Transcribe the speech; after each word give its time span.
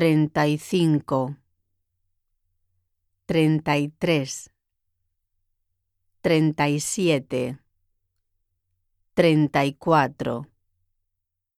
treinta 0.00 0.46
y 0.48 0.56
cinco, 0.56 1.36
treinta 3.26 3.76
y 3.76 3.88
tres, 3.88 4.50
treinta 6.22 6.70
y 6.70 6.80
siete, 6.80 7.58
treinta 9.12 9.66
y 9.66 9.74
cuatro. 9.74 10.49